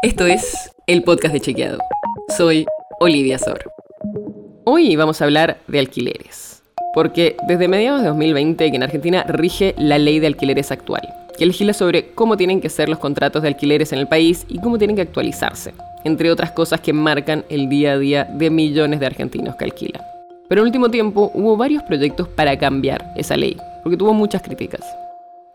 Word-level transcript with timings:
Esto 0.00 0.26
es 0.26 0.70
el 0.86 1.02
podcast 1.02 1.34
de 1.34 1.40
Chequeado. 1.40 1.78
Soy 2.36 2.66
Olivia 3.00 3.36
Sor. 3.36 3.72
Hoy 4.62 4.94
vamos 4.94 5.20
a 5.20 5.24
hablar 5.24 5.58
de 5.66 5.80
alquileres. 5.80 6.62
Porque 6.94 7.36
desde 7.48 7.66
mediados 7.66 8.02
de 8.02 8.06
2020 8.06 8.70
que 8.70 8.76
en 8.76 8.84
Argentina 8.84 9.24
rige 9.24 9.74
la 9.76 9.98
ley 9.98 10.20
de 10.20 10.28
alquileres 10.28 10.70
actual, 10.70 11.02
que 11.36 11.46
legisla 11.46 11.72
sobre 11.72 12.12
cómo 12.12 12.36
tienen 12.36 12.60
que 12.60 12.68
ser 12.68 12.88
los 12.88 13.00
contratos 13.00 13.42
de 13.42 13.48
alquileres 13.48 13.92
en 13.92 13.98
el 13.98 14.06
país 14.06 14.46
y 14.48 14.60
cómo 14.60 14.78
tienen 14.78 14.94
que 14.94 15.02
actualizarse, 15.02 15.74
entre 16.04 16.30
otras 16.30 16.52
cosas 16.52 16.80
que 16.80 16.92
marcan 16.92 17.44
el 17.48 17.68
día 17.68 17.94
a 17.94 17.98
día 17.98 18.22
de 18.22 18.50
millones 18.50 19.00
de 19.00 19.06
argentinos 19.06 19.56
que 19.56 19.64
alquilan. 19.64 20.02
Pero 20.48 20.60
en 20.60 20.66
el 20.66 20.68
último 20.68 20.92
tiempo 20.92 21.32
hubo 21.34 21.56
varios 21.56 21.82
proyectos 21.82 22.28
para 22.28 22.56
cambiar 22.56 23.04
esa 23.16 23.36
ley, 23.36 23.56
porque 23.82 23.96
tuvo 23.96 24.14
muchas 24.14 24.42
críticas. 24.42 24.82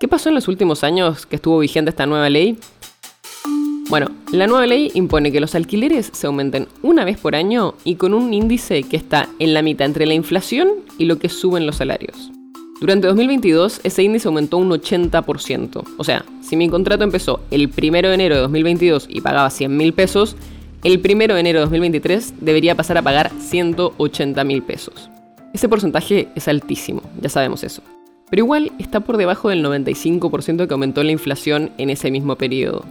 ¿Qué 0.02 0.10
pasó 0.10 0.28
en 0.28 0.36
los 0.36 0.50
últimos 0.50 0.84
años 0.84 1.26
que 1.26 1.38
estuvo 1.38 1.60
vigente 1.60 1.92
esta 1.92 2.06
nueva 2.06 2.30
ley? 2.30 2.58
Bueno, 3.90 4.08
la 4.32 4.48
nueva 4.48 4.66
ley 4.66 4.92
impone 4.94 5.32
que 5.32 5.40
los 5.40 5.56
alquileres 5.56 6.10
se 6.14 6.28
aumenten 6.28 6.68
una 6.82 7.06
vez 7.06 7.18
por 7.18 7.36
año 7.36 7.76
y 7.84 7.96
con 7.96 8.14
un 8.14 8.34
índice 8.34 8.84
que 8.84 8.98
está 8.98 9.30
en 9.40 9.54
la 9.54 9.62
mitad 9.62 9.86
entre 9.86 10.06
la 10.06 10.14
inflación 10.14 10.70
y 10.98 11.06
lo 11.06 11.20
que 11.20 11.30
suben 11.30 11.66
los 11.66 11.76
salarios. 11.76 12.32
Durante 12.80 13.08
2022 13.08 13.82
ese 13.84 14.04
índice 14.04 14.28
aumentó 14.28 14.58
un 14.58 14.70
80%. 14.70 15.84
O 15.98 16.04
sea, 16.04 16.26
si 16.42 16.56
mi 16.56 16.70
contrato 16.70 17.04
empezó 17.04 17.42
el 17.52 17.68
1 17.68 17.92
de 18.10 18.14
enero 18.14 18.36
de 18.36 18.42
2022 18.42 19.08
y 19.10 19.22
pagaba 19.22 19.50
100 19.50 19.78
mil 19.78 19.94
pesos, 19.94 20.36
el 20.84 21.00
1 21.00 21.34
de 21.34 21.40
enero 21.40 21.60
de 21.60 21.66
2023 21.66 22.34
debería 22.42 22.76
pasar 22.76 22.98
a 22.98 23.02
pagar 23.02 23.32
180 23.40 24.44
mil 24.44 24.64
pesos. 24.64 25.10
Ese 25.54 25.70
porcentaje 25.70 26.30
es 26.36 26.48
altísimo, 26.48 27.04
ya 27.22 27.30
sabemos 27.30 27.64
eso. 27.64 27.84
Pero 28.30 28.44
igual 28.44 28.72
está 28.80 29.02
por 29.02 29.18
debajo 29.18 29.50
del 29.50 29.64
95% 29.64 30.68
que 30.68 30.74
aumentó 30.74 31.04
la 31.04 31.12
inflación 31.12 31.70
en 31.78 31.92
ese 31.92 32.10
mismo 32.10 32.36
periodo. 32.36 32.84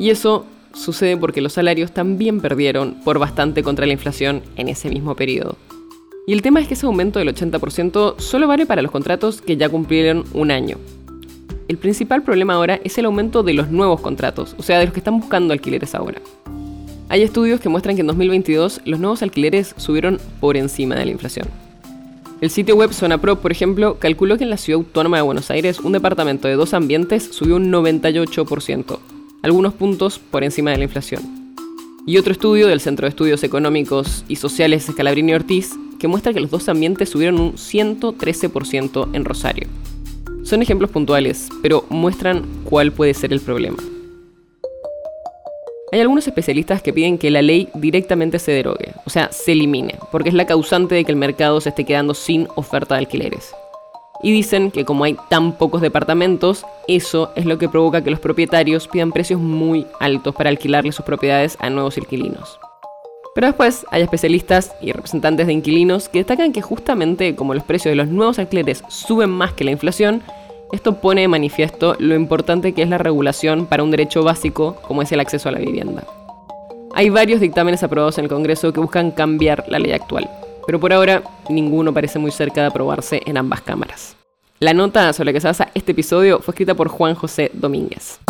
Y 0.00 0.08
eso 0.08 0.46
sucede 0.72 1.14
porque 1.18 1.42
los 1.42 1.52
salarios 1.52 1.92
también 1.92 2.40
perdieron 2.40 2.96
por 3.04 3.18
bastante 3.18 3.62
contra 3.62 3.84
la 3.84 3.92
inflación 3.92 4.42
en 4.56 4.70
ese 4.70 4.88
mismo 4.88 5.14
periodo. 5.14 5.58
Y 6.26 6.32
el 6.32 6.40
tema 6.40 6.58
es 6.60 6.68
que 6.68 6.72
ese 6.74 6.86
aumento 6.86 7.18
del 7.18 7.28
80% 7.28 8.14
solo 8.18 8.48
vale 8.48 8.64
para 8.64 8.80
los 8.80 8.90
contratos 8.90 9.42
que 9.42 9.58
ya 9.58 9.68
cumplieron 9.68 10.24
un 10.32 10.50
año. 10.50 10.78
El 11.68 11.76
principal 11.76 12.22
problema 12.22 12.54
ahora 12.54 12.80
es 12.82 12.96
el 12.96 13.04
aumento 13.04 13.42
de 13.42 13.52
los 13.52 13.70
nuevos 13.70 14.00
contratos, 14.00 14.56
o 14.56 14.62
sea, 14.62 14.78
de 14.78 14.86
los 14.86 14.94
que 14.94 15.00
están 15.00 15.20
buscando 15.20 15.52
alquileres 15.52 15.94
ahora. 15.94 16.22
Hay 17.10 17.20
estudios 17.20 17.60
que 17.60 17.68
muestran 17.68 17.94
que 17.94 18.00
en 18.00 18.06
2022 18.06 18.80
los 18.86 19.00
nuevos 19.00 19.22
alquileres 19.22 19.74
subieron 19.76 20.18
por 20.40 20.56
encima 20.56 20.94
de 20.94 21.04
la 21.04 21.10
inflación. 21.10 21.46
El 22.40 22.48
sitio 22.48 22.74
web 22.74 22.90
Pro, 23.20 23.38
por 23.38 23.52
ejemplo, 23.52 23.98
calculó 23.98 24.38
que 24.38 24.44
en 24.44 24.50
la 24.50 24.56
ciudad 24.56 24.78
autónoma 24.78 25.18
de 25.18 25.24
Buenos 25.24 25.50
Aires 25.50 25.78
un 25.78 25.92
departamento 25.92 26.48
de 26.48 26.54
dos 26.54 26.72
ambientes 26.72 27.28
subió 27.32 27.56
un 27.56 27.70
98%, 27.70 28.98
algunos 29.42 29.74
puntos 29.74 30.18
por 30.18 30.44
encima 30.44 30.70
de 30.70 30.78
la 30.78 30.84
inflación. 30.84 31.54
Y 32.06 32.18
otro 32.18 32.32
estudio 32.32 32.66
del 32.66 32.80
Centro 32.80 33.04
de 33.04 33.10
Estudios 33.10 33.42
Económicos 33.42 34.24
y 34.28 34.36
Sociales 34.36 34.86
Scalabrini 34.90 35.34
Ortiz 35.34 35.70
que 35.98 36.08
muestra 36.08 36.32
que 36.32 36.40
los 36.40 36.50
dos 36.50 36.68
ambientes 36.68 37.10
subieron 37.10 37.40
un 37.40 37.52
113% 37.54 39.08
en 39.12 39.24
Rosario. 39.24 39.68
Son 40.42 40.62
ejemplos 40.62 40.90
puntuales, 40.90 41.48
pero 41.62 41.84
muestran 41.90 42.42
cuál 42.64 42.90
puede 42.90 43.12
ser 43.14 43.32
el 43.32 43.40
problema. 43.40 43.76
Hay 45.92 46.00
algunos 46.00 46.26
especialistas 46.26 46.82
que 46.82 46.92
piden 46.92 47.18
que 47.18 47.30
la 47.30 47.42
ley 47.42 47.68
directamente 47.74 48.38
se 48.38 48.52
derogue, 48.52 48.92
o 49.04 49.10
sea, 49.10 49.30
se 49.32 49.52
elimine, 49.52 49.96
porque 50.10 50.28
es 50.28 50.34
la 50.34 50.46
causante 50.46 50.94
de 50.94 51.04
que 51.04 51.12
el 51.12 51.18
mercado 51.18 51.60
se 51.60 51.70
esté 51.70 51.84
quedando 51.84 52.14
sin 52.14 52.46
oferta 52.54 52.94
de 52.94 53.00
alquileres. 53.00 53.52
Y 54.22 54.32
dicen 54.32 54.70
que 54.70 54.84
como 54.84 55.04
hay 55.04 55.16
tan 55.28 55.52
pocos 55.52 55.80
departamentos, 55.80 56.66
eso 56.88 57.30
es 57.36 57.46
lo 57.46 57.58
que 57.58 57.68
provoca 57.68 58.02
que 58.02 58.10
los 58.10 58.20
propietarios 58.20 58.86
pidan 58.86 59.12
precios 59.12 59.40
muy 59.40 59.86
altos 59.98 60.34
para 60.34 60.50
alquilarle 60.50 60.92
sus 60.92 61.04
propiedades 61.04 61.56
a 61.60 61.70
nuevos 61.70 61.96
inquilinos. 61.96 62.60
Pero 63.34 63.46
después 63.46 63.86
hay 63.90 64.02
especialistas 64.02 64.74
y 64.80 64.92
representantes 64.92 65.46
de 65.46 65.52
inquilinos 65.52 66.08
que 66.08 66.18
destacan 66.18 66.52
que 66.52 66.62
justamente 66.62 67.36
como 67.36 67.54
los 67.54 67.62
precios 67.62 67.92
de 67.92 67.96
los 67.96 68.08
nuevos 68.08 68.38
alquileres 68.38 68.82
suben 68.88 69.30
más 69.30 69.52
que 69.52 69.64
la 69.64 69.70
inflación, 69.70 70.22
esto 70.72 71.00
pone 71.00 71.22
de 71.22 71.28
manifiesto 71.28 71.96
lo 71.98 72.14
importante 72.14 72.72
que 72.72 72.82
es 72.82 72.88
la 72.88 72.98
regulación 72.98 73.66
para 73.66 73.82
un 73.82 73.90
derecho 73.90 74.22
básico 74.22 74.76
como 74.82 75.02
es 75.02 75.12
el 75.12 75.20
acceso 75.20 75.48
a 75.48 75.52
la 75.52 75.58
vivienda. 75.58 76.04
Hay 76.94 77.08
varios 77.08 77.40
dictámenes 77.40 77.82
aprobados 77.82 78.18
en 78.18 78.24
el 78.24 78.30
Congreso 78.30 78.72
que 78.72 78.80
buscan 78.80 79.12
cambiar 79.12 79.64
la 79.68 79.78
ley 79.78 79.92
actual, 79.92 80.28
pero 80.70 80.78
por 80.78 80.92
ahora 80.92 81.24
ninguno 81.48 81.92
parece 81.92 82.20
muy 82.20 82.30
cerca 82.30 82.60
de 82.60 82.68
aprobarse 82.68 83.20
en 83.26 83.36
ambas 83.36 83.60
cámaras. 83.60 84.14
La 84.60 84.72
nota 84.72 85.12
sobre 85.12 85.30
la 85.30 85.32
que 85.32 85.40
se 85.40 85.48
basa 85.48 85.68
este 85.74 85.90
episodio 85.90 86.38
fue 86.38 86.52
escrita 86.52 86.76
por 86.76 86.86
Juan 86.86 87.16
José 87.16 87.50
Domínguez. 87.54 88.20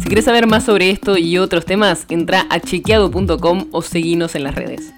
Si 0.00 0.06
quieres 0.06 0.24
saber 0.24 0.46
más 0.46 0.64
sobre 0.64 0.88
esto 0.88 1.18
y 1.18 1.36
otros 1.36 1.66
temas, 1.66 2.06
entra 2.08 2.46
a 2.48 2.58
chequeado.com 2.58 3.66
o 3.70 3.82
seguinos 3.82 4.34
en 4.34 4.44
las 4.44 4.54
redes. 4.54 4.94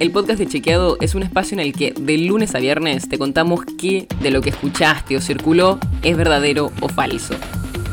El 0.00 0.12
podcast 0.12 0.38
de 0.38 0.46
Chequeado 0.46 0.96
es 1.02 1.14
un 1.14 1.24
espacio 1.24 1.56
en 1.56 1.60
el 1.60 1.74
que 1.74 1.92
de 1.92 2.16
lunes 2.16 2.54
a 2.54 2.58
viernes 2.58 3.06
te 3.06 3.18
contamos 3.18 3.60
qué 3.78 4.08
de 4.22 4.30
lo 4.30 4.40
que 4.40 4.48
escuchaste 4.48 5.18
o 5.18 5.20
circuló 5.20 5.78
es 6.02 6.16
verdadero 6.16 6.72
o 6.80 6.88
falso. 6.88 7.34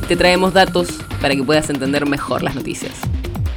Te 0.08 0.16
traemos 0.16 0.53
datos 0.53 0.88
para 1.22 1.36
que 1.36 1.44
puedas 1.44 1.70
entender 1.70 2.06
mejor 2.06 2.44
las 2.44 2.56
noticias. 2.56 2.94